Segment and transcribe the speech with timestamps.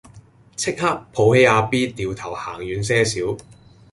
[0.55, 3.37] 即刻抱起阿 B 掉頭行遠些少